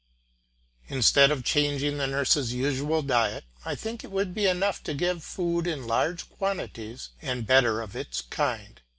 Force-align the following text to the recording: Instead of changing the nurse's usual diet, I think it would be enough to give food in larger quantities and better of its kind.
Instead 0.87 1.29
of 1.29 1.43
changing 1.43 1.99
the 1.99 2.07
nurse's 2.07 2.53
usual 2.55 3.03
diet, 3.03 3.43
I 3.65 3.75
think 3.75 4.03
it 4.03 4.09
would 4.09 4.33
be 4.33 4.47
enough 4.47 4.81
to 4.85 4.95
give 4.95 5.23
food 5.23 5.67
in 5.67 5.85
larger 5.85 6.25
quantities 6.25 7.09
and 7.21 7.45
better 7.45 7.81
of 7.81 7.95
its 7.95 8.21
kind. 8.23 8.81